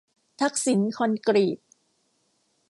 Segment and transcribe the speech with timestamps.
[0.41, 1.59] ทักษิณคอนกรีต